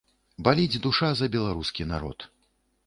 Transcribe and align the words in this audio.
Баліць 0.47 0.81
душа 0.85 1.11
і 1.17 1.21
за 1.21 1.27
беларускі 1.37 1.91
народ. 1.95 2.19